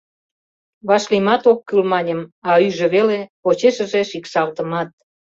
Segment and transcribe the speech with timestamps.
[0.87, 4.89] Вашлиймат ок кӱл маньым, а ӱжӧ веле— почешыже шикшалтымат.